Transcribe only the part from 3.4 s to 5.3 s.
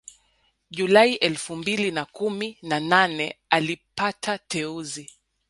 alipata teuzi